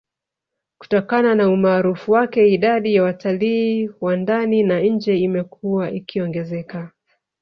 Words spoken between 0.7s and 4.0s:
Kutokana na umaarufu wake idadi ya watalii